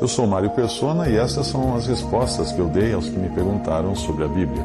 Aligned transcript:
Eu 0.00 0.06
sou 0.06 0.28
Mário 0.28 0.50
Persona 0.50 1.08
e 1.08 1.16
essas 1.16 1.48
são 1.48 1.74
as 1.74 1.88
respostas 1.88 2.52
que 2.52 2.60
eu 2.60 2.68
dei 2.68 2.92
aos 2.92 3.08
que 3.08 3.18
me 3.18 3.28
perguntaram 3.30 3.96
sobre 3.96 4.24
a 4.24 4.28
Bíblia. 4.28 4.64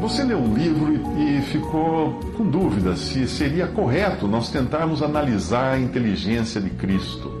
Você 0.00 0.24
leu 0.24 0.38
um 0.38 0.52
livro 0.52 0.92
e 1.16 1.40
ficou 1.42 2.18
com 2.36 2.44
dúvida 2.44 2.96
se 2.96 3.28
seria 3.28 3.68
correto 3.68 4.26
nós 4.26 4.50
tentarmos 4.50 5.02
analisar 5.02 5.74
a 5.74 5.78
inteligência 5.78 6.60
de 6.60 6.68
Cristo. 6.70 7.32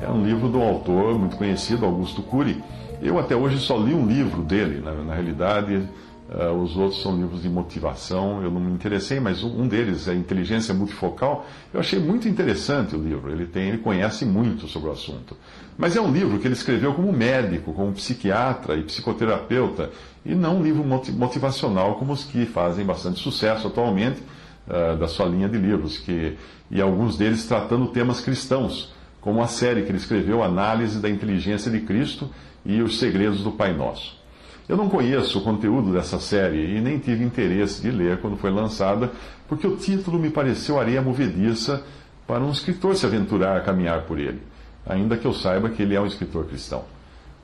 É 0.00 0.08
um 0.08 0.24
livro 0.24 0.48
do 0.48 0.62
autor 0.62 1.18
muito 1.18 1.36
conhecido, 1.36 1.84
Augusto 1.84 2.22
Cury. 2.22 2.62
Eu 3.02 3.18
até 3.18 3.34
hoje 3.34 3.58
só 3.58 3.76
li 3.76 3.92
um 3.92 4.06
livro 4.06 4.42
dele, 4.42 4.80
na, 4.80 4.92
na 4.92 5.14
realidade, 5.14 5.88
uh, 6.32 6.52
os 6.52 6.76
outros 6.76 7.02
são 7.02 7.16
livros 7.16 7.42
de 7.42 7.48
motivação. 7.48 8.42
Eu 8.42 8.50
não 8.50 8.60
me 8.60 8.72
interessei, 8.72 9.20
mas 9.20 9.44
um, 9.44 9.68
deles, 9.68 10.08
a 10.08 10.14
Inteligência 10.14 10.72
Multifocal, 10.72 11.46
eu 11.72 11.80
achei 11.80 11.98
muito 11.98 12.28
interessante 12.28 12.96
o 12.96 13.02
livro. 13.02 13.30
Ele 13.30 13.46
tem, 13.46 13.68
ele 13.68 13.78
conhece 13.78 14.24
muito 14.24 14.66
sobre 14.66 14.88
o 14.88 14.92
assunto. 14.92 15.36
Mas 15.76 15.96
é 15.96 16.00
um 16.00 16.10
livro 16.10 16.38
que 16.38 16.46
ele 16.46 16.54
escreveu 16.54 16.94
como 16.94 17.12
médico, 17.12 17.72
como 17.72 17.92
psiquiatra 17.92 18.76
e 18.76 18.82
psicoterapeuta, 18.82 19.90
e 20.24 20.34
não 20.34 20.58
um 20.58 20.62
livro 20.62 20.84
motivacional 20.84 21.96
como 21.96 22.12
os 22.12 22.24
que 22.24 22.46
fazem 22.46 22.84
bastante 22.84 23.20
sucesso 23.20 23.66
atualmente 23.66 24.20
uh, 24.66 24.96
da 24.96 25.08
sua 25.08 25.26
linha 25.26 25.48
de 25.48 25.58
livros, 25.58 25.98
que, 25.98 26.36
e 26.70 26.80
alguns 26.80 27.16
deles 27.16 27.44
tratando 27.46 27.88
temas 27.88 28.20
cristãos, 28.20 28.92
como 29.20 29.42
a 29.42 29.46
série 29.46 29.82
que 29.82 29.90
ele 29.90 29.98
escreveu, 29.98 30.42
Análise 30.42 30.98
da 30.98 31.08
Inteligência 31.08 31.70
de 31.70 31.80
Cristo 31.80 32.28
e 32.64 32.80
Os 32.80 32.98
Segredos 32.98 33.42
do 33.42 33.52
Pai 33.52 33.72
Nosso. 33.72 34.21
Eu 34.68 34.76
não 34.76 34.88
conheço 34.88 35.38
o 35.38 35.42
conteúdo 35.42 35.92
dessa 35.92 36.20
série 36.20 36.76
e 36.76 36.80
nem 36.80 36.98
tive 36.98 37.24
interesse 37.24 37.82
de 37.82 37.90
ler 37.90 38.20
quando 38.20 38.36
foi 38.36 38.50
lançada, 38.50 39.10
porque 39.48 39.66
o 39.66 39.76
título 39.76 40.18
me 40.18 40.30
pareceu 40.30 40.78
areia 40.78 41.02
movediça 41.02 41.82
para 42.26 42.40
um 42.40 42.50
escritor 42.50 42.94
se 42.96 43.04
aventurar 43.04 43.56
a 43.56 43.60
caminhar 43.60 44.02
por 44.02 44.18
ele, 44.18 44.40
ainda 44.86 45.16
que 45.16 45.26
eu 45.26 45.32
saiba 45.32 45.68
que 45.68 45.82
ele 45.82 45.94
é 45.94 46.00
um 46.00 46.06
escritor 46.06 46.46
cristão. 46.46 46.84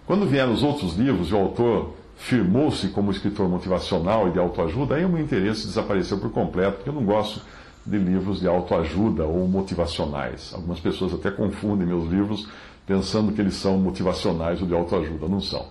Quando 0.06 0.26
vieram 0.26 0.52
os 0.52 0.62
outros 0.62 0.96
livros 0.96 1.30
e 1.30 1.34
o 1.34 1.38
autor 1.38 1.94
firmou-se 2.16 2.88
como 2.88 3.10
escritor 3.10 3.48
motivacional 3.48 4.28
e 4.28 4.32
de 4.32 4.38
autoajuda, 4.38 4.94
aí 4.94 5.04
o 5.04 5.08
meu 5.08 5.22
interesse 5.22 5.66
desapareceu 5.66 6.18
por 6.18 6.30
completo, 6.30 6.76
porque 6.76 6.88
eu 6.88 6.94
não 6.94 7.04
gosto 7.04 7.40
de 7.84 7.98
livros 7.98 8.40
de 8.40 8.46
autoajuda 8.46 9.24
ou 9.24 9.46
motivacionais. 9.48 10.52
Algumas 10.54 10.80
pessoas 10.80 11.12
até 11.14 11.30
confundem 11.30 11.86
meus 11.86 12.08
livros 12.08 12.48
pensando 12.86 13.32
que 13.32 13.40
eles 13.40 13.54
são 13.54 13.78
motivacionais 13.78 14.60
ou 14.60 14.66
de 14.66 14.74
autoajuda. 14.74 15.28
Não 15.28 15.40
são. 15.40 15.66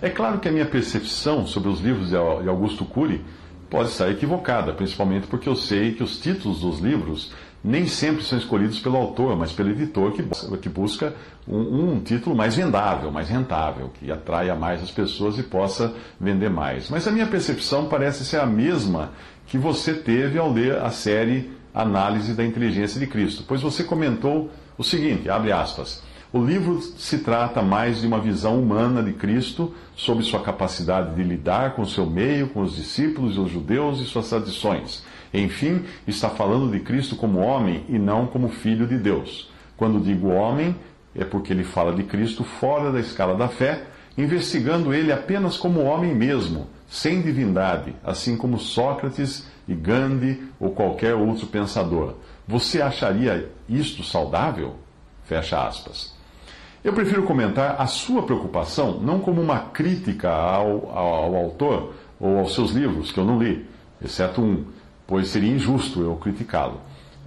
É 0.00 0.10
claro 0.10 0.38
que 0.38 0.48
a 0.48 0.52
minha 0.52 0.66
percepção 0.66 1.46
sobre 1.46 1.68
os 1.68 1.80
livros 1.80 2.10
de 2.10 2.16
Augusto 2.16 2.84
Cury 2.84 3.24
pode 3.70 3.88
estar 3.90 4.10
equivocada, 4.10 4.72
principalmente 4.72 5.26
porque 5.26 5.48
eu 5.48 5.56
sei 5.56 5.94
que 5.94 6.02
os 6.02 6.18
títulos 6.18 6.60
dos 6.60 6.78
livros 6.78 7.32
nem 7.64 7.86
sempre 7.86 8.22
são 8.22 8.36
escolhidos 8.36 8.78
pelo 8.78 8.96
autor, 8.96 9.36
mas 9.36 9.50
pelo 9.50 9.70
editor 9.70 10.12
que, 10.60 10.68
busca 10.68 11.14
um, 11.48 11.92
um, 11.92 12.00
título 12.00 12.36
mais 12.36 12.54
vendável, 12.54 13.10
mais 13.10 13.28
rentável, 13.28 13.90
que 13.94 14.12
atraia 14.12 14.54
mais 14.54 14.82
as 14.82 14.90
pessoas 14.90 15.38
e 15.38 15.42
possa 15.42 15.94
vender 16.20 16.50
mais. 16.50 16.90
Mas 16.90 17.08
a 17.08 17.10
minha 17.10 17.26
percepção 17.26 17.86
parece 17.86 18.22
ser 18.24 18.38
a 18.38 18.46
mesma 18.46 19.12
que 19.46 19.56
você 19.56 19.94
teve 19.94 20.38
ao 20.38 20.52
ler 20.52 20.76
a 20.76 20.90
série 20.90 21.50
Análise 21.74 22.34
da 22.34 22.44
Inteligência 22.44 23.00
de 23.00 23.06
Cristo, 23.06 23.44
pois 23.48 23.62
você 23.62 23.82
comentou 23.82 24.50
o 24.76 24.84
seguinte, 24.84 25.28
abre 25.30 25.50
aspas, 25.50 26.02
o 26.34 26.44
livro 26.44 26.82
se 26.82 27.18
trata 27.18 27.62
mais 27.62 28.00
de 28.00 28.08
uma 28.08 28.18
visão 28.18 28.60
humana 28.60 29.00
de 29.04 29.12
Cristo 29.12 29.72
sobre 29.94 30.24
sua 30.24 30.42
capacidade 30.42 31.14
de 31.14 31.22
lidar 31.22 31.76
com 31.76 31.86
seu 31.86 32.04
meio, 32.06 32.48
com 32.48 32.60
os 32.60 32.74
discípulos 32.74 33.38
os 33.38 33.52
judeus 33.52 34.00
e 34.00 34.04
suas 34.04 34.28
tradições. 34.30 35.04
Enfim, 35.32 35.84
está 36.08 36.28
falando 36.28 36.72
de 36.72 36.80
Cristo 36.80 37.14
como 37.14 37.38
homem 37.38 37.84
e 37.88 38.00
não 38.00 38.26
como 38.26 38.48
filho 38.48 38.84
de 38.84 38.98
Deus. 38.98 39.48
Quando 39.76 40.02
digo 40.02 40.26
homem, 40.26 40.74
é 41.14 41.24
porque 41.24 41.52
ele 41.52 41.62
fala 41.62 41.94
de 41.94 42.02
Cristo 42.02 42.42
fora 42.42 42.90
da 42.90 42.98
escala 42.98 43.36
da 43.36 43.46
fé, 43.46 43.84
investigando 44.18 44.92
ele 44.92 45.12
apenas 45.12 45.56
como 45.56 45.84
homem 45.84 46.16
mesmo, 46.16 46.66
sem 46.88 47.22
divindade, 47.22 47.94
assim 48.02 48.36
como 48.36 48.58
Sócrates 48.58 49.46
e 49.68 49.74
Gandhi 49.74 50.42
ou 50.58 50.72
qualquer 50.72 51.14
outro 51.14 51.46
pensador. 51.46 52.16
Você 52.48 52.82
acharia 52.82 53.48
isto 53.68 54.02
saudável? 54.02 54.74
Fecha 55.22 55.64
aspas. 55.64 56.23
Eu 56.84 56.92
prefiro 56.92 57.22
comentar 57.22 57.80
a 57.80 57.86
sua 57.86 58.24
preocupação 58.24 59.00
não 59.00 59.18
como 59.18 59.40
uma 59.40 59.58
crítica 59.58 60.28
ao, 60.28 60.90
ao, 60.94 61.14
ao, 61.14 61.36
autor 61.36 61.94
ou 62.20 62.40
aos 62.40 62.54
seus 62.54 62.72
livros, 62.72 63.10
que 63.10 63.18
eu 63.18 63.24
não 63.24 63.42
li, 63.42 63.66
exceto 64.04 64.42
um, 64.42 64.66
pois 65.06 65.28
seria 65.28 65.50
injusto 65.50 66.02
eu 66.02 66.14
criticá-lo. 66.16 66.78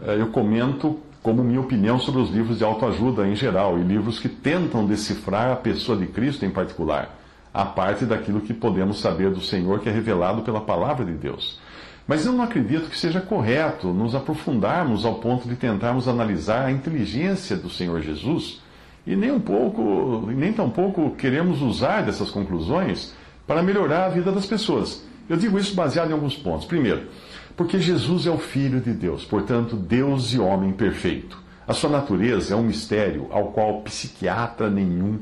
Eh, 0.05 0.17
eu 0.19 0.27
comento 0.27 0.99
como 1.23 1.43
minha 1.43 1.59
opinião 1.59 1.97
sobre 1.97 2.21
os 2.21 2.29
livros 2.29 2.59
de 2.59 2.63
autoajuda 2.63 3.27
em 3.27 3.35
geral 3.35 3.79
e 3.79 3.81
livros 3.81 4.19
que 4.19 4.29
tentam 4.29 4.85
decifrar 4.85 5.51
a 5.51 5.55
pessoa 5.55 5.97
de 5.97 6.05
Cristo 6.05 6.45
em 6.45 6.51
particular, 6.51 7.17
a 7.51 7.65
parte 7.65 8.05
daquilo 8.05 8.41
que 8.41 8.53
podemos 8.53 8.99
saber 8.99 9.31
do 9.31 9.41
Senhor 9.41 9.79
que 9.79 9.89
é 9.89 9.91
revelado 9.91 10.43
pela 10.43 10.61
palavra 10.61 11.03
de 11.03 11.13
Deus. 11.13 11.59
Mas 12.07 12.27
eu 12.27 12.31
não 12.31 12.43
acredito 12.43 12.91
que 12.91 12.97
seja 12.97 13.21
correto 13.21 13.87
nos 13.87 14.13
aprofundarmos 14.13 15.03
ao 15.03 15.15
ponto 15.15 15.49
de 15.49 15.55
tentarmos 15.55 16.07
analisar 16.07 16.67
a 16.67 16.71
inteligência 16.71 17.57
do 17.57 17.71
Senhor 17.71 18.01
Jesus 18.01 18.61
e 19.07 19.15
nem 19.15 19.31
um 19.31 19.39
pouco, 19.39 20.29
nem 20.29 20.51
tampouco 20.51 21.15
queremos 21.15 21.61
usar 21.61 22.01
dessas 22.01 22.29
conclusões 22.29 23.13
para 23.47 23.63
melhorar 23.63 24.05
a 24.05 24.09
vida 24.09 24.33
das 24.33 24.45
pessoas. 24.45 25.01
Eu 25.29 25.37
digo 25.37 25.57
isso 25.57 25.73
baseado 25.73 26.09
em 26.09 26.13
alguns 26.13 26.35
pontos. 26.35 26.67
Primeiro, 26.67 27.07
porque 27.55 27.79
Jesus 27.79 28.27
é 28.27 28.29
o 28.29 28.37
Filho 28.37 28.81
de 28.81 28.91
Deus, 28.91 29.23
portanto, 29.23 29.77
Deus 29.77 30.33
e 30.33 30.39
homem 30.39 30.73
perfeito. 30.73 31.41
A 31.65 31.73
sua 31.73 31.89
natureza 31.89 32.53
é 32.53 32.57
um 32.57 32.63
mistério 32.63 33.27
ao 33.31 33.47
qual 33.47 33.81
psiquiatra 33.81 34.69
nenhum 34.69 35.19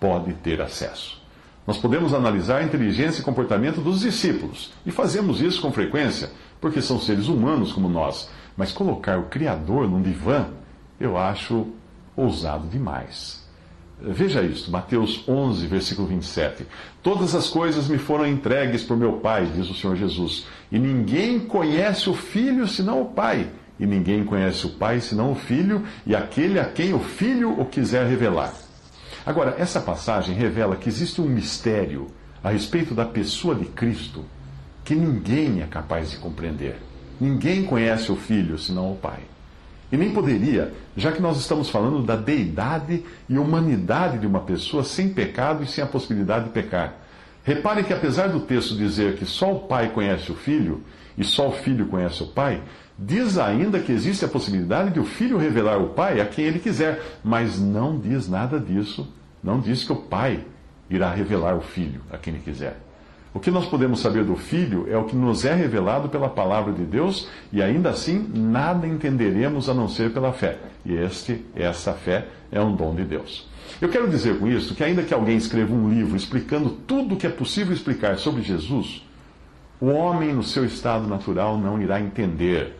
pode 0.00 0.32
ter 0.34 0.60
acesso. 0.60 1.22
Nós 1.64 1.78
podemos 1.78 2.12
analisar 2.12 2.58
a 2.58 2.64
inteligência 2.64 3.20
e 3.20 3.24
comportamento 3.24 3.80
dos 3.80 4.00
discípulos, 4.00 4.72
e 4.84 4.90
fazemos 4.90 5.40
isso 5.40 5.60
com 5.60 5.70
frequência, 5.70 6.30
porque 6.60 6.82
são 6.82 6.98
seres 6.98 7.28
humanos 7.28 7.72
como 7.72 7.88
nós. 7.88 8.28
Mas 8.56 8.72
colocar 8.72 9.18
o 9.18 9.24
Criador 9.24 9.88
num 9.88 10.02
divã, 10.02 10.46
eu 10.98 11.16
acho 11.16 11.68
ousado 12.18 12.66
demais. 12.68 13.46
Veja 14.00 14.42
isto, 14.42 14.70
Mateus 14.70 15.24
11, 15.26 15.66
versículo 15.66 16.06
27. 16.06 16.66
Todas 17.02 17.34
as 17.34 17.48
coisas 17.48 17.88
me 17.88 17.98
foram 17.98 18.26
entregues 18.26 18.82
por 18.82 18.96
meu 18.96 19.14
Pai, 19.14 19.50
diz 19.54 19.68
o 19.68 19.74
Senhor 19.74 19.96
Jesus, 19.96 20.46
e 20.70 20.78
ninguém 20.78 21.40
conhece 21.40 22.08
o 22.08 22.14
Filho 22.14 22.68
senão 22.68 23.02
o 23.02 23.06
Pai, 23.06 23.50
e 23.78 23.86
ninguém 23.86 24.24
conhece 24.24 24.66
o 24.66 24.70
Pai 24.70 25.00
senão 25.00 25.32
o 25.32 25.34
Filho, 25.34 25.84
e 26.06 26.14
aquele 26.14 26.60
a 26.60 26.64
quem 26.64 26.92
o 26.92 27.00
Filho 27.00 27.60
o 27.60 27.64
quiser 27.64 28.06
revelar. 28.06 28.54
Agora, 29.26 29.56
essa 29.58 29.80
passagem 29.80 30.34
revela 30.34 30.76
que 30.76 30.88
existe 30.88 31.20
um 31.20 31.26
mistério 31.26 32.06
a 32.42 32.50
respeito 32.50 32.94
da 32.94 33.04
pessoa 33.04 33.54
de 33.54 33.64
Cristo 33.64 34.24
que 34.84 34.94
ninguém 34.94 35.60
é 35.60 35.66
capaz 35.66 36.10
de 36.10 36.16
compreender. 36.16 36.76
Ninguém 37.20 37.64
conhece 37.64 38.10
o 38.10 38.16
Filho 38.16 38.58
senão 38.58 38.92
o 38.92 38.96
Pai. 38.96 39.20
E 39.90 39.96
nem 39.96 40.12
poderia, 40.12 40.72
já 40.96 41.12
que 41.12 41.22
nós 41.22 41.38
estamos 41.38 41.70
falando 41.70 42.02
da 42.02 42.14
deidade 42.14 43.04
e 43.28 43.38
humanidade 43.38 44.18
de 44.18 44.26
uma 44.26 44.40
pessoa 44.40 44.84
sem 44.84 45.08
pecado 45.08 45.64
e 45.64 45.66
sem 45.66 45.82
a 45.82 45.86
possibilidade 45.86 46.46
de 46.46 46.50
pecar. 46.50 46.94
Repare 47.42 47.82
que, 47.82 47.94
apesar 47.94 48.28
do 48.28 48.40
texto 48.40 48.76
dizer 48.76 49.16
que 49.16 49.24
só 49.24 49.54
o 49.54 49.60
pai 49.60 49.88
conhece 49.88 50.30
o 50.30 50.34
filho 50.34 50.82
e 51.16 51.24
só 51.24 51.48
o 51.48 51.52
filho 51.52 51.86
conhece 51.86 52.22
o 52.22 52.26
pai, 52.26 52.62
diz 52.98 53.38
ainda 53.38 53.80
que 53.80 53.90
existe 53.90 54.24
a 54.24 54.28
possibilidade 54.28 54.90
de 54.90 55.00
o 55.00 55.04
filho 55.04 55.38
revelar 55.38 55.78
o 55.78 55.88
pai 55.90 56.20
a 56.20 56.26
quem 56.26 56.44
ele 56.44 56.58
quiser, 56.58 57.02
mas 57.24 57.58
não 57.58 57.98
diz 57.98 58.28
nada 58.28 58.60
disso. 58.60 59.10
Não 59.42 59.60
diz 59.60 59.84
que 59.84 59.92
o 59.92 59.96
pai 59.96 60.44
irá 60.90 61.10
revelar 61.10 61.56
o 61.56 61.62
filho 61.62 62.02
a 62.10 62.18
quem 62.18 62.34
ele 62.34 62.42
quiser. 62.42 62.87
O 63.34 63.40
que 63.40 63.50
nós 63.50 63.66
podemos 63.66 64.00
saber 64.00 64.24
do 64.24 64.36
Filho 64.36 64.86
é 64.90 64.96
o 64.96 65.04
que 65.04 65.14
nos 65.14 65.44
é 65.44 65.54
revelado 65.54 66.08
pela 66.08 66.28
palavra 66.28 66.72
de 66.72 66.84
Deus, 66.84 67.28
e 67.52 67.62
ainda 67.62 67.90
assim 67.90 68.26
nada 68.34 68.86
entenderemos 68.86 69.68
a 69.68 69.74
não 69.74 69.88
ser 69.88 70.12
pela 70.12 70.32
fé. 70.32 70.58
E 70.84 70.94
este, 70.94 71.44
essa 71.54 71.92
fé 71.92 72.26
é 72.50 72.60
um 72.60 72.74
dom 72.74 72.94
de 72.94 73.04
Deus. 73.04 73.46
Eu 73.80 73.90
quero 73.90 74.08
dizer 74.08 74.38
com 74.38 74.48
isso 74.48 74.74
que, 74.74 74.82
ainda 74.82 75.02
que 75.02 75.12
alguém 75.12 75.36
escreva 75.36 75.74
um 75.74 75.90
livro 75.90 76.16
explicando 76.16 76.70
tudo 76.70 77.14
o 77.14 77.18
que 77.18 77.26
é 77.26 77.30
possível 77.30 77.74
explicar 77.74 78.16
sobre 78.16 78.42
Jesus, 78.42 79.06
o 79.80 79.88
homem, 79.88 80.32
no 80.32 80.42
seu 80.42 80.64
estado 80.64 81.06
natural, 81.06 81.56
não 81.56 81.80
irá 81.80 82.00
entender. 82.00 82.76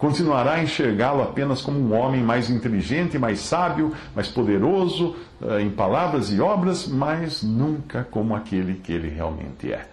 Continuará 0.00 0.54
a 0.54 0.62
enxergá-lo 0.62 1.22
apenas 1.22 1.60
como 1.60 1.78
um 1.78 1.94
homem 1.94 2.22
mais 2.22 2.48
inteligente, 2.48 3.18
mais 3.18 3.38
sábio, 3.40 3.92
mais 4.16 4.28
poderoso 4.28 5.14
eh, 5.42 5.60
em 5.60 5.68
palavras 5.68 6.32
e 6.32 6.40
obras, 6.40 6.88
mas 6.88 7.42
nunca 7.42 8.02
como 8.10 8.34
aquele 8.34 8.76
que 8.76 8.94
ele 8.94 9.10
realmente 9.10 9.70
é. 9.70 9.86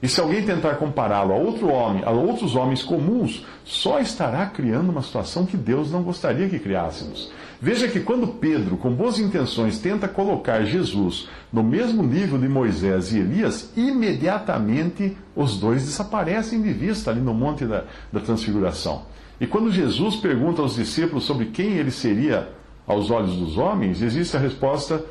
E 0.00 0.08
se 0.08 0.20
alguém 0.20 0.44
tentar 0.44 0.76
compará-lo 0.76 1.32
a 1.32 1.36
outro 1.36 1.66
homem, 1.70 2.04
a 2.04 2.10
outros 2.12 2.54
homens 2.54 2.84
comuns, 2.84 3.44
só 3.64 3.98
estará 3.98 4.46
criando 4.46 4.90
uma 4.90 5.02
situação 5.02 5.44
que 5.44 5.56
Deus 5.56 5.90
não 5.90 6.04
gostaria 6.04 6.48
que 6.48 6.60
criássemos. 6.60 7.32
Veja 7.60 7.88
que 7.88 7.98
quando 7.98 8.28
Pedro, 8.28 8.76
com 8.76 8.92
boas 8.92 9.18
intenções, 9.18 9.80
tenta 9.80 10.06
colocar 10.06 10.62
Jesus 10.62 11.28
no 11.52 11.64
mesmo 11.64 12.04
nível 12.04 12.38
de 12.38 12.48
Moisés 12.48 13.12
e 13.12 13.18
Elias, 13.18 13.72
imediatamente 13.76 15.18
os 15.34 15.58
dois 15.58 15.84
desaparecem 15.84 16.62
de 16.62 16.72
vista 16.72 17.10
ali 17.10 17.20
no 17.20 17.34
Monte 17.34 17.64
da, 17.64 17.82
da 18.12 18.20
Transfiguração. 18.20 19.17
E 19.40 19.46
quando 19.46 19.70
Jesus 19.70 20.16
pergunta 20.16 20.62
aos 20.62 20.74
discípulos 20.74 21.24
sobre 21.24 21.46
quem 21.46 21.74
ele 21.74 21.90
seria 21.90 22.48
aos 22.86 23.10
olhos 23.10 23.36
dos 23.36 23.56
homens, 23.56 24.02
existe 24.02 24.36
a 24.36 24.40
resposta 24.40 25.04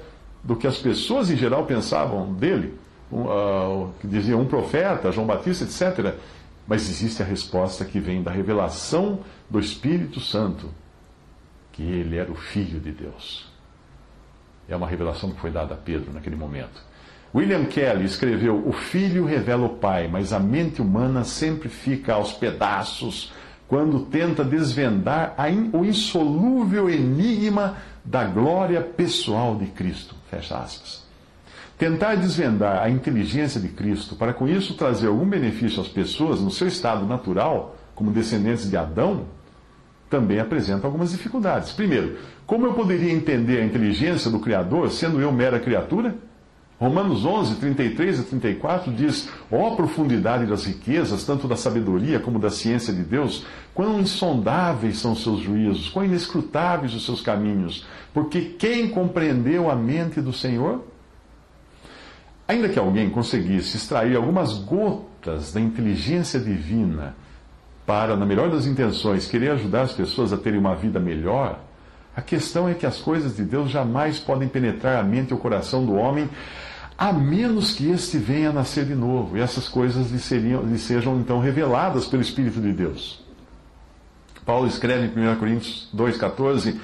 do 0.44 0.56
que 0.56 0.68
as 0.68 0.77
pessoas 0.77 1.29
em 1.29 1.38
geral 1.38 1.65
pensavam 1.65 2.33
dele 2.33 2.74
um, 3.12 3.21
uh, 3.21 3.94
que 4.00 4.07
dizia 4.07 4.38
um 4.38 4.45
profeta, 4.45 5.12
João 5.12 5.25
Batista, 5.25 5.63
etc. 5.63 6.15
Mas 6.68 6.89
existe 6.89 7.21
a 7.21 7.25
resposta 7.25 7.85
que 7.85 8.00
vem 8.00 8.21
da 8.21 8.31
revelação 8.31 9.19
do 9.50 9.59
Espírito 9.59 10.19
Santo, 10.19 10.69
que 11.71 11.83
ele 11.83 12.18
era 12.18 12.31
o 12.31 12.35
Filho 12.35 12.79
de 12.79 12.91
Deus. 12.91 13.47
É 14.68 14.75
uma 14.75 14.88
revelação 14.88 15.31
que 15.31 15.39
foi 15.39 15.51
dada 15.51 15.74
a 15.74 15.77
Pedro 15.77 16.12
naquele 16.12 16.35
momento. 16.35 16.83
William 17.33 17.65
Kelly 17.65 18.03
escreveu: 18.03 18.68
O 18.68 18.74
Filho 18.74 19.25
revela 19.25 19.65
o 19.65 19.75
Pai, 19.77 20.09
mas 20.09 20.33
a 20.33 20.39
mente 20.39 20.81
humana 20.81 21.24
sempre 21.24 21.69
fica 21.69 22.15
aos 22.15 22.33
pedaços 22.33 23.31
quando 23.67 24.05
tenta 24.05 24.43
desvendar 24.43 25.35
o 25.73 25.83
insolúvel 25.83 26.89
enigma 26.89 27.77
da 28.03 28.23
glória 28.23 28.81
pessoal 28.81 29.55
de 29.55 29.65
Cristo. 29.67 30.15
Fecha 30.29 30.57
aspas. 30.57 31.05
Tentar 31.77 32.15
desvendar 32.15 32.81
a 32.81 32.89
inteligência 32.89 33.61
de 33.61 33.67
Cristo 33.67 34.15
para 34.15 34.33
com 34.33 34.47
isso 34.47 34.73
trazer 34.73 35.07
algum 35.07 35.27
benefício 35.27 35.81
às 35.81 35.87
pessoas 35.87 36.39
no 36.39 36.49
seu 36.49 36.67
estado 36.67 37.05
natural, 37.05 37.75
como 37.93 38.09
descendentes 38.09 38.69
de 38.69 38.77
Adão, 38.77 39.25
também 40.09 40.39
apresenta 40.39 40.87
algumas 40.87 41.11
dificuldades. 41.11 41.71
Primeiro, 41.73 42.17
como 42.45 42.65
eu 42.65 42.73
poderia 42.73 43.11
entender 43.11 43.61
a 43.61 43.65
inteligência 43.65 44.31
do 44.31 44.39
Criador 44.39 44.89
sendo 44.89 45.19
eu 45.21 45.31
mera 45.31 45.59
criatura? 45.59 46.15
Romanos 46.79 47.25
11, 47.25 47.56
33 47.56 48.19
a 48.19 48.24
34 48.24 48.94
diz: 48.94 49.27
Ó 49.51 49.69
oh, 49.69 49.75
profundidade 49.75 50.45
das 50.45 50.65
riquezas, 50.65 51.24
tanto 51.24 51.47
da 51.47 51.56
sabedoria 51.56 52.19
como 52.19 52.38
da 52.38 52.51
ciência 52.51 52.94
de 52.94 53.01
Deus, 53.01 53.45
quão 53.74 54.00
insondáveis 54.00 55.00
são 55.00 55.13
os 55.13 55.24
seus 55.24 55.39
juízos, 55.39 55.89
quão 55.89 56.06
inescrutáveis 56.06 56.94
os 56.94 57.03
seus 57.03 57.19
caminhos, 57.19 57.85
porque 58.13 58.41
quem 58.41 58.89
compreendeu 58.89 59.71
a 59.71 59.75
mente 59.75 60.21
do 60.21 60.31
Senhor? 60.31 60.83
Ainda 62.47 62.69
que 62.69 62.79
alguém 62.79 63.09
conseguisse 63.09 63.75
extrair 63.75 64.15
algumas 64.15 64.53
gotas 64.53 65.51
da 65.51 65.59
inteligência 65.59 66.39
divina 66.39 67.15
para, 67.88 68.15
na 68.15 68.25
melhor 68.25 68.51
das 68.51 68.68
intenções, 68.68 69.27
querer 69.27 69.51
ajudar 69.51 69.81
as 69.81 69.94
pessoas 69.94 70.31
a 70.31 70.38
terem 70.38 70.59
uma 70.59 70.75
vida 70.75 71.00
melhor, 71.00 71.59
a 72.15 72.21
questão 72.21 72.68
é 72.68 72.74
que 72.74 72.85
as 72.85 73.00
coisas 73.00 73.35
de 73.35 73.44
Deus 73.44 73.69
jamais 73.69 74.18
podem 74.18 74.47
penetrar 74.47 75.00
a 75.00 75.03
mente 75.03 75.31
e 75.31 75.33
o 75.33 75.38
coração 75.38 75.85
do 75.85 75.94
homem, 75.94 76.29
a 76.97 77.13
menos 77.13 77.73
que 77.73 77.89
este 77.91 78.17
venha 78.17 78.49
a 78.49 78.53
nascer 78.53 78.85
de 78.85 78.95
novo 78.95 79.38
e 79.38 79.41
essas 79.41 79.69
coisas 79.69 80.09
lhe, 80.09 80.19
seriam, 80.19 80.63
lhe 80.63 80.79
sejam 80.79 81.19
então 81.19 81.39
reveladas 81.39 82.07
pelo 82.07 82.21
Espírito 82.21 82.59
de 82.59 82.73
Deus. 82.73 83.23
Paulo 84.45 84.67
escreve 84.67 85.05
em 85.05 85.29
1 85.29 85.35
Coríntios 85.35 85.89
2,14: 85.95 86.79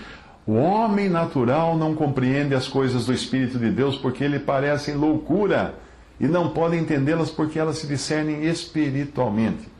o 0.45 0.54
homem 0.54 1.10
natural 1.10 1.77
não 1.77 1.95
compreende 1.95 2.54
as 2.54 2.68
coisas 2.68 3.06
do 3.06 3.13
Espírito 3.13 3.57
de 3.57 3.71
Deus 3.71 3.98
porque 3.98 4.27
lhe 4.27 4.39
parecem 4.39 4.95
loucura 4.95 5.75
e 6.19 6.27
não 6.27 6.50
pode 6.50 6.77
entendê-las 6.77 7.31
porque 7.31 7.57
elas 7.57 7.77
se 7.77 7.88
discernem 7.88 8.44
espiritualmente. 8.44 9.71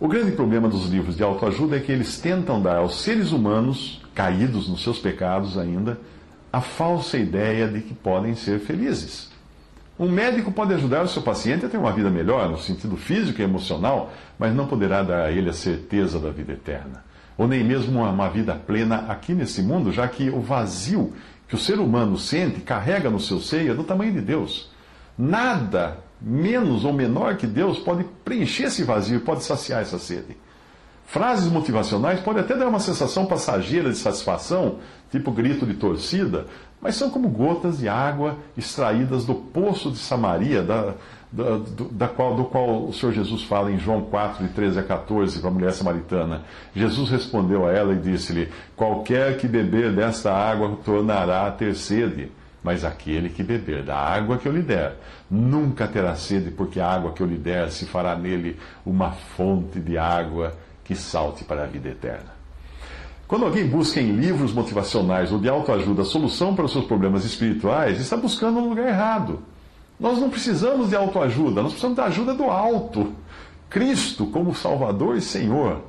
O 0.00 0.06
grande 0.06 0.32
problema 0.32 0.68
dos 0.68 0.86
livros 0.86 1.16
de 1.16 1.22
autoajuda 1.22 1.76
é 1.76 1.80
que 1.80 1.90
eles 1.90 2.20
tentam 2.20 2.60
dar 2.60 2.76
aos 2.76 3.00
seres 3.00 3.32
humanos, 3.32 4.00
caídos 4.14 4.68
nos 4.68 4.82
seus 4.82 4.98
pecados 4.98 5.56
ainda, 5.56 5.98
a 6.52 6.60
falsa 6.60 7.16
ideia 7.16 7.68
de 7.68 7.80
que 7.80 7.94
podem 7.94 8.34
ser 8.34 8.60
felizes. 8.60 9.30
Um 9.98 10.08
médico 10.08 10.52
pode 10.52 10.72
ajudar 10.74 11.04
o 11.04 11.08
seu 11.08 11.22
paciente 11.22 11.66
a 11.66 11.68
ter 11.68 11.76
uma 11.76 11.92
vida 11.92 12.08
melhor, 12.08 12.48
no 12.48 12.58
sentido 12.58 12.96
físico 12.96 13.40
e 13.40 13.44
emocional, 13.44 14.12
mas 14.38 14.54
não 14.54 14.66
poderá 14.66 15.02
dar 15.02 15.26
a 15.26 15.32
ele 15.32 15.50
a 15.50 15.52
certeza 15.52 16.18
da 16.20 16.30
vida 16.30 16.52
eterna 16.52 17.08
ou 17.38 17.46
nem 17.46 17.62
mesmo 17.62 18.02
uma, 18.02 18.28
vida 18.28 18.52
plena 18.56 19.06
aqui 19.08 19.32
nesse 19.32 19.62
mundo, 19.62 19.92
já 19.92 20.08
que 20.08 20.28
o 20.28 20.40
vazio 20.40 21.14
que 21.46 21.54
o 21.54 21.58
ser 21.58 21.78
humano 21.78 22.18
sente, 22.18 22.60
carrega 22.60 23.08
no 23.08 23.20
seu 23.20 23.40
seio, 23.40 23.70
é 23.70 23.74
do 23.74 23.84
tamanho 23.84 24.12
de 24.12 24.20
Deus. 24.20 24.70
Nada 25.16 25.98
menos 26.20 26.84
ou 26.84 26.92
menor 26.92 27.36
que 27.36 27.46
Deus 27.46 27.78
pode 27.78 28.04
preencher 28.24 28.64
esse 28.64 28.82
vazio, 28.82 29.20
pode 29.20 29.44
saciar 29.44 29.80
essa 29.80 29.98
sede. 29.98 30.36
Frases 31.08 31.50
motivacionais 31.50 32.20
podem 32.20 32.42
até 32.42 32.54
dar 32.54 32.68
uma 32.68 32.78
sensação 32.78 33.24
passageira 33.24 33.88
de 33.88 33.96
satisfação, 33.96 34.76
tipo 35.10 35.32
grito 35.32 35.64
de 35.64 35.72
torcida, 35.72 36.46
mas 36.82 36.96
são 36.96 37.08
como 37.08 37.30
gotas 37.30 37.78
de 37.78 37.88
água 37.88 38.36
extraídas 38.54 39.24
do 39.24 39.34
poço 39.34 39.90
de 39.90 39.96
Samaria, 39.96 40.62
da, 40.62 40.92
da, 41.32 41.56
do, 41.56 41.84
da 41.86 42.08
qual, 42.08 42.36
do 42.36 42.44
qual 42.44 42.84
o 42.84 42.92
Senhor 42.92 43.12
Jesus 43.12 43.42
fala 43.42 43.72
em 43.72 43.78
João 43.78 44.02
4, 44.02 44.46
de 44.46 44.52
13 44.52 44.80
a 44.80 44.82
14, 44.82 45.40
para 45.40 45.48
a 45.48 45.52
mulher 45.52 45.72
samaritana. 45.72 46.42
Jesus 46.76 47.08
respondeu 47.08 47.66
a 47.66 47.72
ela 47.72 47.94
e 47.94 47.98
disse-lhe: 47.98 48.50
Qualquer 48.76 49.38
que 49.38 49.48
beber 49.48 49.94
desta 49.94 50.30
água 50.30 50.76
tornará 50.84 51.46
a 51.46 51.50
ter 51.50 51.74
sede. 51.74 52.30
Mas 52.62 52.84
aquele 52.84 53.30
que 53.30 53.42
beber 53.42 53.82
da 53.82 53.96
água 53.96 54.36
que 54.36 54.46
eu 54.46 54.52
lhe 54.52 54.60
der, 54.60 54.96
nunca 55.30 55.88
terá 55.88 56.14
sede, 56.16 56.50
porque 56.50 56.80
a 56.80 56.86
água 56.86 57.12
que 57.12 57.22
eu 57.22 57.26
lhe 57.26 57.38
der 57.38 57.70
se 57.70 57.86
fará 57.86 58.14
nele 58.14 58.58
uma 58.84 59.12
fonte 59.12 59.80
de 59.80 59.96
água 59.96 60.52
que 60.88 60.96
salte 60.96 61.44
para 61.44 61.64
a 61.64 61.66
vida 61.66 61.90
eterna. 61.90 62.32
Quando 63.28 63.44
alguém 63.44 63.66
busca 63.66 64.00
em 64.00 64.12
livros 64.12 64.54
motivacionais 64.54 65.30
ou 65.30 65.38
de 65.38 65.46
autoajuda 65.46 66.00
a 66.00 66.04
solução 66.06 66.54
para 66.54 66.64
os 66.64 66.72
seus 66.72 66.86
problemas 66.86 67.26
espirituais, 67.26 68.00
está 68.00 68.16
buscando 68.16 68.58
no 68.58 68.70
lugar 68.70 68.88
errado. 68.88 69.40
Nós 70.00 70.18
não 70.18 70.30
precisamos 70.30 70.88
de 70.88 70.96
autoajuda, 70.96 71.60
nós 71.60 71.72
precisamos 71.72 71.94
da 71.94 72.04
ajuda 72.06 72.32
do 72.32 72.44
alto. 72.44 73.12
Cristo 73.68 74.24
como 74.28 74.54
Salvador 74.54 75.18
e 75.18 75.20
Senhor. 75.20 75.82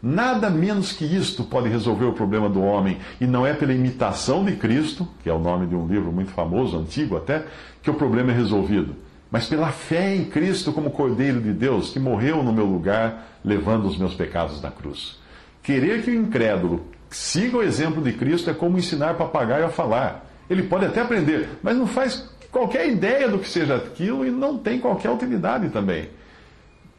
Nada 0.00 0.48
menos 0.48 0.92
que 0.92 1.04
isto 1.04 1.42
pode 1.42 1.68
resolver 1.68 2.04
o 2.04 2.12
problema 2.12 2.48
do 2.48 2.62
homem. 2.62 2.98
E 3.20 3.26
não 3.26 3.44
é 3.44 3.52
pela 3.52 3.72
imitação 3.72 4.44
de 4.44 4.54
Cristo, 4.54 5.08
que 5.24 5.28
é 5.28 5.32
o 5.32 5.40
nome 5.40 5.66
de 5.66 5.74
um 5.74 5.88
livro 5.88 6.12
muito 6.12 6.30
famoso, 6.30 6.78
antigo 6.78 7.16
até, 7.16 7.44
que 7.82 7.90
o 7.90 7.94
problema 7.94 8.30
é 8.30 8.34
resolvido 8.36 8.94
mas 9.30 9.46
pela 9.46 9.70
fé 9.70 10.14
em 10.14 10.24
Cristo 10.24 10.72
como 10.72 10.90
Cordeiro 10.90 11.40
de 11.40 11.52
Deus, 11.52 11.90
que 11.90 11.98
morreu 11.98 12.42
no 12.42 12.52
meu 12.52 12.64
lugar, 12.64 13.38
levando 13.44 13.86
os 13.86 13.98
meus 13.98 14.14
pecados 14.14 14.60
na 14.62 14.70
cruz. 14.70 15.18
Querer 15.62 16.02
que 16.02 16.10
o 16.10 16.14
incrédulo 16.14 16.86
siga 17.10 17.58
o 17.58 17.62
exemplo 17.62 18.02
de 18.02 18.12
Cristo 18.12 18.50
é 18.50 18.54
como 18.54 18.78
ensinar 18.78 19.14
papagaio 19.14 19.66
a 19.66 19.70
falar. 19.70 20.26
Ele 20.48 20.62
pode 20.62 20.86
até 20.86 21.00
aprender, 21.00 21.48
mas 21.62 21.76
não 21.76 21.86
faz 21.86 22.28
qualquer 22.50 22.88
ideia 22.88 23.28
do 23.28 23.38
que 23.38 23.48
seja 23.48 23.76
aquilo 23.76 24.24
e 24.24 24.30
não 24.30 24.58
tem 24.58 24.78
qualquer 24.78 25.10
utilidade 25.10 25.68
também. 25.70 26.08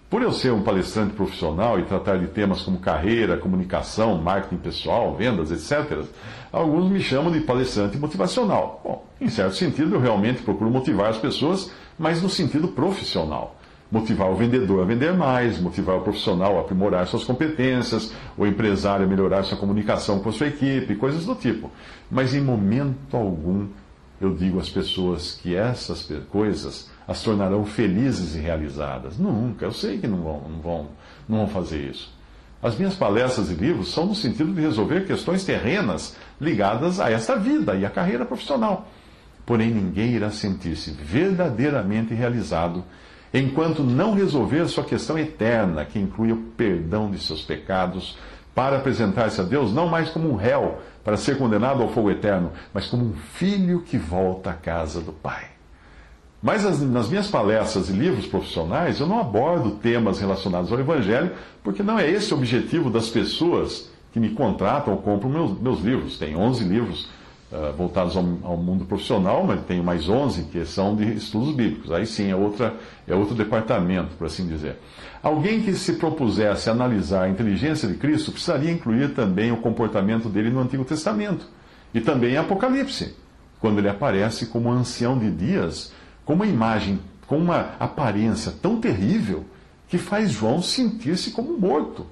Por 0.09 0.21
eu 0.21 0.31
ser 0.31 0.53
um 0.53 0.61
palestrante 0.61 1.13
profissional 1.13 1.77
e 1.79 1.83
tratar 1.83 2.17
de 2.17 2.27
temas 2.27 2.61
como 2.61 2.79
carreira, 2.79 3.37
comunicação, 3.37 4.17
marketing 4.17 4.57
pessoal, 4.57 5.13
vendas, 5.15 5.51
etc., 5.51 6.05
alguns 6.49 6.89
me 6.89 7.01
chamam 7.01 7.29
de 7.29 7.41
palestrante 7.41 7.97
motivacional. 7.97 8.81
Bom, 8.83 9.05
em 9.19 9.27
certo 9.27 9.55
sentido, 9.55 9.95
eu 9.95 9.99
realmente 9.99 10.43
procuro 10.43 10.69
motivar 10.71 11.09
as 11.09 11.17
pessoas 11.17 11.71
mas 11.97 12.21
no 12.21 12.29
sentido 12.29 12.67
profissional. 12.69 13.55
Motivar 13.89 14.29
o 14.29 14.35
vendedor 14.35 14.81
a 14.81 14.85
vender 14.85 15.13
mais, 15.13 15.59
motivar 15.59 15.95
o 15.95 16.01
profissional 16.01 16.57
a 16.57 16.61
aprimorar 16.61 17.07
suas 17.07 17.23
competências, 17.23 18.13
o 18.37 18.45
empresário 18.45 19.05
a 19.05 19.07
melhorar 19.07 19.43
sua 19.43 19.57
comunicação 19.57 20.19
com 20.19 20.29
a 20.29 20.33
sua 20.33 20.47
equipe, 20.47 20.95
coisas 20.95 21.25
do 21.25 21.33
tipo. 21.35 21.71
Mas 22.11 22.33
em 22.33 22.41
momento 22.41 23.15
algum 23.15 23.67
eu 24.19 24.33
digo 24.33 24.59
às 24.59 24.69
pessoas 24.69 25.39
que 25.41 25.55
essas 25.55 26.09
coisas 26.29 26.89
as 27.07 27.21
tornarão 27.23 27.63
felizes 27.65 28.35
e 28.35 28.39
realizadas. 28.39 29.17
Nunca, 29.17 29.65
eu 29.65 29.71
sei 29.71 29.97
que 29.99 30.07
não 30.07 30.21
vão, 30.21 30.41
não 30.49 30.59
vão, 30.59 30.87
não 31.29 31.37
vão 31.37 31.47
fazer 31.47 31.89
isso. 31.89 32.11
As 32.61 32.75
minhas 32.75 32.95
palestras 32.95 33.49
e 33.51 33.53
livros 33.53 33.93
são 33.93 34.05
no 34.07 34.15
sentido 34.15 34.51
de 34.51 34.59
resolver 34.59 35.05
questões 35.05 35.45
terrenas 35.45 36.17
ligadas 36.41 36.99
a 36.99 37.09
esta 37.09 37.37
vida 37.37 37.75
e 37.75 37.85
à 37.85 37.89
carreira 37.89 38.25
profissional 38.25 38.87
porém 39.47 39.71
ninguém 39.71 40.11
irá 40.11 40.29
sentir-se 40.29 40.91
verdadeiramente 40.91 42.13
realizado 42.13 42.83
enquanto 43.33 43.81
não 43.81 44.13
resolver 44.13 44.67
sua 44.67 44.83
questão 44.83 45.17
eterna, 45.17 45.85
que 45.85 45.97
inclui 45.97 46.33
o 46.33 46.37
perdão 46.57 47.09
de 47.09 47.17
seus 47.17 47.41
pecados, 47.41 48.17
para 48.53 48.77
apresentar-se 48.77 49.39
a 49.39 49.43
Deus 49.43 49.73
não 49.73 49.87
mais 49.87 50.09
como 50.09 50.29
um 50.29 50.35
réu 50.35 50.79
para 51.03 51.15
ser 51.15 51.37
condenado 51.37 51.81
ao 51.81 51.89
fogo 51.89 52.11
eterno, 52.11 52.51
mas 52.73 52.87
como 52.87 53.05
um 53.05 53.13
filho 53.13 53.81
que 53.81 53.97
volta 53.97 54.49
à 54.49 54.53
casa 54.53 54.99
do 54.99 55.13
Pai. 55.13 55.45
Mas 56.41 56.63
nas 56.81 57.07
minhas 57.07 57.27
palestras 57.29 57.89
e 57.89 57.93
livros 57.93 58.25
profissionais, 58.25 58.99
eu 58.99 59.07
não 59.07 59.19
abordo 59.19 59.71
temas 59.71 60.19
relacionados 60.19 60.71
ao 60.71 60.79
Evangelho, 60.79 61.31
porque 61.63 61.81
não 61.81 61.97
é 61.97 62.09
esse 62.09 62.33
o 62.33 62.37
objetivo 62.37 62.89
das 62.89 63.09
pessoas 63.09 63.89
que 64.11 64.19
me 64.19 64.29
contratam 64.31 64.93
ou 64.93 65.01
compram 65.01 65.29
meus, 65.29 65.59
meus 65.59 65.79
livros. 65.79 66.17
Tem 66.17 66.35
11 66.35 66.63
livros 66.65 67.09
uh, 67.51 67.73
voltados 67.75 68.15
ao, 68.15 68.23
ao, 68.43 68.57
mundo 68.57 68.85
profissional, 68.85 69.43
mas 69.45 69.61
tenho 69.65 69.83
mais 69.83 70.07
11 70.07 70.43
que 70.43 70.65
são 70.65 70.95
de 70.95 71.13
estudos 71.13 71.55
bíblicos. 71.55 71.91
Aí 71.91 72.05
sim 72.05 72.29
é, 72.29 72.35
outra, 72.35 72.75
é 73.07 73.15
outro 73.15 73.35
departamento, 73.35 74.15
por 74.15 74.27
assim 74.27 74.47
dizer. 74.47 74.77
Alguém 75.21 75.61
que 75.61 75.73
se 75.73 75.93
propusesse 75.93 76.69
analisar 76.69 77.23
a 77.23 77.29
inteligência 77.29 77.87
de 77.87 77.95
Cristo 77.95 78.31
precisaria 78.31 78.71
incluir 78.71 79.13
também 79.13 79.51
o 79.51 79.57
comportamento 79.57 80.29
dele 80.29 80.49
no 80.49 80.59
Antigo 80.59 80.85
Testamento 80.85 81.45
e 81.93 82.01
também 82.01 82.33
em 82.33 82.37
Apocalipse, 82.37 83.15
quando 83.59 83.79
ele 83.79 83.89
aparece 83.89 84.47
como 84.47 84.71
ancião 84.71 85.17
de 85.17 85.31
dias 85.31 85.91
com 86.23 86.33
uma 86.33 86.45
imagem, 86.45 86.99
com 87.25 87.37
uma 87.37 87.71
aparência 87.79 88.53
tão 88.61 88.79
terrível 88.79 89.45
que 89.87 89.97
faz 89.97 90.31
João 90.31 90.61
sentir-se 90.61 91.31
como 91.31 91.57
morto. 91.57 92.05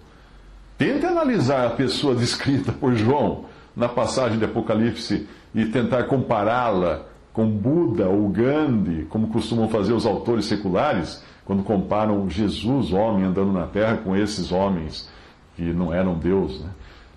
Tente 0.77 1.05
analisar 1.05 1.67
a 1.67 1.71
pessoa 1.71 2.15
descrita 2.15 2.71
por 2.71 2.95
João 2.95 3.45
na 3.75 3.89
passagem 3.89 4.37
de 4.37 4.45
Apocalipse 4.45 5.27
e 5.53 5.65
tentar 5.65 6.03
compará-la 6.03 7.01
com 7.33 7.47
Buda 7.49 8.07
ou 8.07 8.29
Gandhi, 8.29 9.05
como 9.09 9.27
costumam 9.27 9.67
fazer 9.67 9.93
os 9.93 10.05
autores 10.05 10.45
seculares, 10.45 11.21
quando 11.43 11.63
comparam 11.63 12.29
Jesus, 12.29 12.93
homem, 12.93 13.25
andando 13.25 13.51
na 13.51 13.67
terra, 13.67 13.97
com 13.97 14.15
esses 14.15 14.51
homens 14.51 15.09
que 15.55 15.61
não 15.61 15.93
eram 15.93 16.15
Deus. 16.15 16.61
Né? 16.61 16.69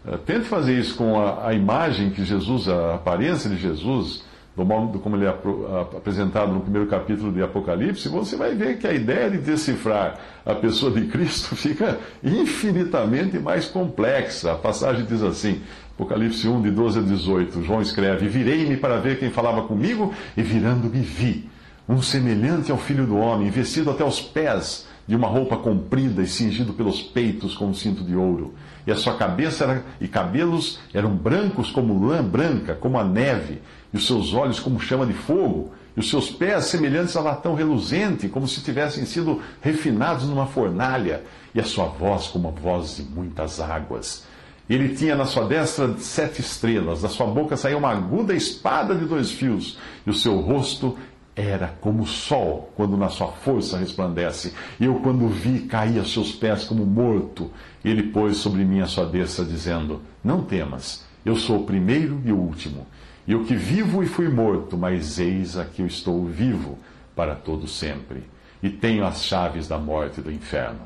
Eh, 0.08 0.18
tente 0.26 0.44
fazer 0.44 0.78
isso 0.78 0.96
com 0.96 1.20
a, 1.20 1.48
a 1.48 1.54
imagem 1.54 2.10
que 2.10 2.24
Jesus, 2.24 2.68
a 2.68 2.96
aparência 2.96 3.48
de 3.48 3.56
Jesus, 3.56 4.24
do 4.56 4.64
modo 4.64 4.98
como 4.98 5.14
ele 5.14 5.24
é 5.24 5.28
apresentado 5.28 6.52
no 6.52 6.60
primeiro 6.60 6.88
capítulo 6.88 7.32
de 7.32 7.40
Apocalipse, 7.40 8.08
você 8.08 8.36
vai 8.36 8.56
ver 8.56 8.78
que 8.78 8.88
a 8.88 8.92
ideia 8.92 9.30
de 9.30 9.38
decifrar 9.38 10.18
a 10.44 10.54
pessoa 10.54 10.90
de 10.90 11.06
Cristo 11.06 11.54
fica 11.56 11.96
infinitamente 12.24 13.38
mais 13.38 13.66
complexa. 13.66 14.52
A 14.52 14.56
passagem 14.56 15.06
diz 15.06 15.22
assim, 15.22 15.62
Apocalipse 15.98 16.46
1, 16.46 16.62
de 16.62 16.70
12 16.70 17.00
a 17.00 17.02
18, 17.02 17.64
João 17.64 17.82
escreve: 17.82 18.28
Virei-me 18.28 18.76
para 18.76 19.00
ver 19.00 19.18
quem 19.18 19.30
falava 19.30 19.62
comigo, 19.62 20.14
e 20.36 20.42
virando-me 20.44 21.00
vi 21.00 21.50
um 21.88 22.00
semelhante 22.00 22.70
ao 22.70 22.78
filho 22.78 23.04
do 23.04 23.16
homem, 23.16 23.50
vestido 23.50 23.90
até 23.90 24.04
os 24.04 24.20
pés 24.20 24.86
de 25.08 25.16
uma 25.16 25.26
roupa 25.26 25.56
comprida 25.56 26.22
e 26.22 26.28
cingido 26.28 26.72
pelos 26.72 27.02
peitos 27.02 27.56
com 27.56 27.66
um 27.66 27.74
cinto 27.74 28.04
de 28.04 28.14
ouro. 28.14 28.54
E 28.86 28.92
a 28.92 28.94
sua 28.94 29.16
cabeça 29.16 29.64
era, 29.64 29.84
e 30.00 30.06
cabelos 30.06 30.78
eram 30.94 31.16
brancos 31.16 31.72
como 31.72 32.06
lã 32.06 32.22
branca, 32.22 32.76
como 32.76 32.96
a 32.96 33.02
neve 33.02 33.60
e 33.92 33.96
os 33.96 34.06
seus 34.06 34.32
olhos 34.32 34.60
como 34.60 34.78
chama 34.78 35.04
de 35.04 35.14
fogo, 35.14 35.72
e 35.96 36.00
os 36.00 36.08
seus 36.08 36.30
pés 36.30 36.66
semelhantes 36.66 37.16
a 37.16 37.20
latão 37.20 37.56
reluzente, 37.56 38.28
como 38.28 38.46
se 38.46 38.60
tivessem 38.60 39.04
sido 39.04 39.42
refinados 39.60 40.28
numa 40.28 40.46
fornalha, 40.46 41.24
e 41.52 41.58
a 41.58 41.64
sua 41.64 41.86
voz 41.86 42.28
como 42.28 42.46
a 42.46 42.52
voz 42.52 42.98
de 42.98 43.02
muitas 43.02 43.58
águas. 43.58 44.24
Ele 44.68 44.94
tinha 44.94 45.16
na 45.16 45.24
sua 45.24 45.46
destra 45.46 45.96
sete 45.98 46.40
estrelas, 46.40 47.02
da 47.02 47.08
sua 47.08 47.26
boca 47.26 47.56
saía 47.56 47.76
uma 47.76 47.90
aguda 47.90 48.34
espada 48.34 48.94
de 48.94 49.06
dois 49.06 49.30
fios, 49.30 49.78
e 50.06 50.10
o 50.10 50.14
seu 50.14 50.38
rosto 50.40 50.98
era 51.34 51.74
como 51.80 52.02
o 52.02 52.06
sol 52.06 52.72
quando 52.74 52.96
na 52.96 53.08
sua 53.08 53.28
força 53.28 53.78
resplandece. 53.78 54.52
Eu, 54.80 54.96
quando 54.96 55.28
vi, 55.28 55.60
caí 55.60 55.98
a 55.98 56.04
seus 56.04 56.32
pés 56.32 56.64
como 56.64 56.84
morto. 56.84 57.50
Ele 57.84 58.02
pôs 58.04 58.38
sobre 58.38 58.64
mim 58.64 58.80
a 58.80 58.86
sua 58.86 59.06
destra, 59.06 59.44
dizendo: 59.44 60.02
Não 60.22 60.42
temas, 60.42 61.06
eu 61.24 61.36
sou 61.36 61.60
o 61.60 61.64
primeiro 61.64 62.20
e 62.24 62.32
o 62.32 62.36
último 62.36 62.86
e 63.28 63.34
o 63.34 63.44
que 63.44 63.54
vivo 63.54 64.02
e 64.02 64.06
fui 64.06 64.26
morto, 64.26 64.74
mas 64.78 65.18
eis 65.18 65.58
aqui 65.58 65.82
eu 65.82 65.86
estou 65.86 66.24
vivo 66.24 66.78
para 67.14 67.34
todo 67.34 67.68
sempre, 67.68 68.24
e 68.62 68.70
tenho 68.70 69.04
as 69.04 69.22
chaves 69.22 69.68
da 69.68 69.76
morte 69.76 70.20
e 70.20 70.22
do 70.22 70.32
inferno. 70.32 70.80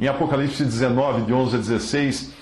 Em 0.00 0.08
Apocalipse 0.08 0.64
19, 0.64 1.26
de 1.26 1.32
11 1.32 1.54
a 1.54 1.58
16, 1.60 2.34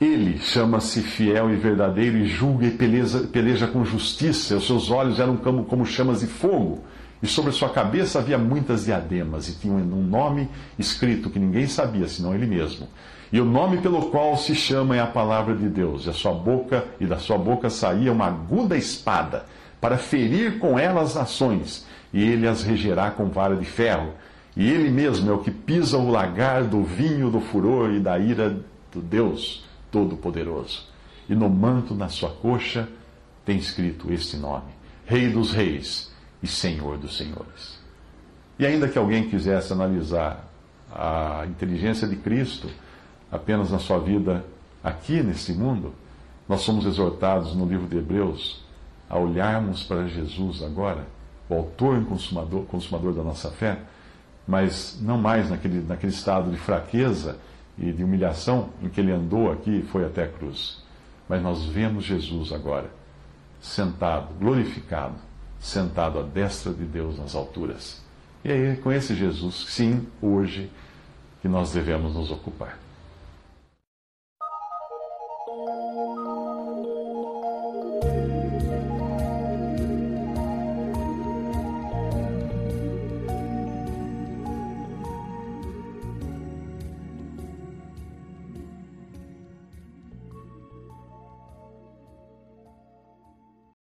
ele 0.00 0.38
chama-se 0.38 1.02
fiel 1.02 1.50
e 1.50 1.56
verdadeiro 1.56 2.16
e 2.16 2.26
julga 2.26 2.66
e 2.66 2.70
peleja, 2.70 3.20
peleja 3.20 3.66
com 3.66 3.84
justiça. 3.84 4.56
Os 4.56 4.66
seus 4.66 4.90
olhos 4.90 5.20
eram 5.20 5.36
como, 5.36 5.64
como 5.64 5.84
chamas 5.84 6.20
de 6.20 6.26
fogo. 6.26 6.82
E 7.22 7.26
sobre 7.26 7.52
sua 7.52 7.68
cabeça 7.68 8.18
havia 8.18 8.38
muitas 8.38 8.86
diademas, 8.86 9.46
e 9.46 9.58
tinha 9.58 9.74
um 9.74 10.02
nome 10.02 10.48
escrito 10.78 11.28
que 11.28 11.38
ninguém 11.38 11.66
sabia, 11.66 12.08
senão 12.08 12.34
ele 12.34 12.46
mesmo. 12.46 12.88
E 13.30 13.38
o 13.38 13.44
nome 13.44 13.76
pelo 13.82 14.06
qual 14.06 14.38
se 14.38 14.54
chama 14.54 14.96
é 14.96 15.00
a 15.00 15.06
palavra 15.06 15.54
de 15.54 15.68
Deus. 15.68 16.06
E 16.06 16.08
a 16.10 16.14
sua 16.14 16.32
boca 16.32 16.82
e 16.98 17.04
da 17.04 17.18
sua 17.18 17.36
boca 17.36 17.68
saía 17.68 18.10
uma 18.10 18.24
aguda 18.24 18.74
espada 18.74 19.44
para 19.82 19.98
ferir 19.98 20.58
com 20.58 20.78
ela 20.78 21.02
as 21.02 21.14
nações, 21.14 21.86
e 22.10 22.22
ele 22.22 22.48
as 22.48 22.62
regerá 22.62 23.10
com 23.10 23.26
vara 23.26 23.54
de 23.54 23.66
ferro. 23.66 24.14
E 24.56 24.70
ele 24.70 24.88
mesmo 24.88 25.30
é 25.30 25.34
o 25.34 25.38
que 25.38 25.50
pisa 25.50 25.98
o 25.98 26.10
lagar 26.10 26.64
do 26.64 26.82
vinho 26.82 27.30
do 27.30 27.40
furor 27.40 27.90
e 27.90 28.00
da 28.00 28.18
ira 28.18 28.56
do 28.90 29.00
Deus 29.00 29.68
Todo-Poderoso. 29.90 30.88
E 31.28 31.34
no 31.34 31.48
manto 31.48 31.94
na 31.94 32.08
sua 32.08 32.30
coxa 32.30 32.88
tem 33.44 33.56
escrito 33.56 34.12
este 34.12 34.36
nome: 34.36 34.70
Rei 35.06 35.28
dos 35.30 35.52
Reis 35.52 36.12
e 36.42 36.46
Senhor 36.46 36.98
dos 36.98 37.16
Senhores. 37.16 37.78
E 38.58 38.66
ainda 38.66 38.88
que 38.88 38.98
alguém 38.98 39.28
quisesse 39.28 39.72
analisar 39.72 40.46
a 40.92 41.44
inteligência 41.46 42.06
de 42.06 42.16
Cristo, 42.16 42.68
apenas 43.30 43.70
na 43.70 43.78
sua 43.78 43.98
vida 43.98 44.44
aqui 44.82 45.22
nesse 45.22 45.52
mundo, 45.52 45.94
nós 46.48 46.62
somos 46.62 46.84
exortados 46.84 47.54
no 47.54 47.64
livro 47.64 47.86
de 47.86 47.96
Hebreus 47.96 48.62
a 49.08 49.18
olharmos 49.18 49.82
para 49.82 50.06
Jesus 50.06 50.62
agora, 50.62 51.06
o 51.48 51.54
autor 51.54 52.00
e 52.00 52.04
consumador, 52.04 52.64
consumador 52.64 53.12
da 53.12 53.22
nossa 53.22 53.50
fé, 53.50 53.78
mas 54.46 54.98
não 55.00 55.16
mais 55.16 55.50
naquele, 55.50 55.80
naquele 55.80 56.12
estado 56.12 56.50
de 56.50 56.56
fraqueza 56.56 57.38
e 57.80 57.90
de 57.92 58.04
humilhação 58.04 58.68
em 58.82 58.88
que 58.90 59.00
ele 59.00 59.10
andou 59.10 59.50
aqui 59.50 59.78
e 59.78 59.82
foi 59.82 60.04
até 60.04 60.24
a 60.24 60.28
cruz. 60.28 60.82
Mas 61.26 61.42
nós 61.42 61.64
vemos 61.64 62.04
Jesus 62.04 62.52
agora, 62.52 62.90
sentado, 63.60 64.34
glorificado, 64.38 65.14
sentado 65.58 66.18
à 66.18 66.22
destra 66.22 66.72
de 66.72 66.84
Deus 66.84 67.18
nas 67.18 67.34
alturas. 67.34 68.02
E 68.44 68.52
aí, 68.52 68.76
com 68.76 68.92
esse 68.92 69.14
Jesus, 69.14 69.66
sim, 69.68 70.06
hoje, 70.20 70.70
que 71.40 71.48
nós 71.48 71.72
devemos 71.72 72.14
nos 72.14 72.30
ocupar. 72.30 72.78